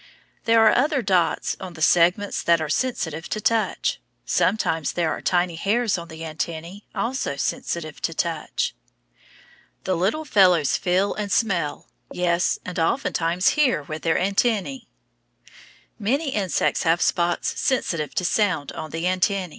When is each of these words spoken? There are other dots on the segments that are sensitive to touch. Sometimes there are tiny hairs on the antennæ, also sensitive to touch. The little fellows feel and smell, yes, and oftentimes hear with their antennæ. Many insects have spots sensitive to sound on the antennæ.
There 0.45 0.65
are 0.65 0.75
other 0.75 1.03
dots 1.03 1.55
on 1.59 1.73
the 1.73 1.81
segments 1.83 2.41
that 2.41 2.59
are 2.59 2.69
sensitive 2.69 3.29
to 3.29 3.39
touch. 3.39 4.01
Sometimes 4.25 4.93
there 4.93 5.11
are 5.11 5.21
tiny 5.21 5.53
hairs 5.55 5.95
on 5.95 6.07
the 6.07 6.21
antennæ, 6.21 6.81
also 6.95 7.35
sensitive 7.35 8.01
to 8.01 8.11
touch. 8.15 8.73
The 9.83 9.95
little 9.95 10.25
fellows 10.25 10.75
feel 10.75 11.13
and 11.13 11.31
smell, 11.31 11.87
yes, 12.11 12.57
and 12.65 12.79
oftentimes 12.79 13.49
hear 13.49 13.83
with 13.83 14.01
their 14.01 14.15
antennæ. 14.17 14.87
Many 15.99 16.29
insects 16.31 16.81
have 16.81 16.99
spots 16.99 17.59
sensitive 17.59 18.15
to 18.15 18.25
sound 18.25 18.71
on 18.71 18.89
the 18.89 19.03
antennæ. 19.03 19.49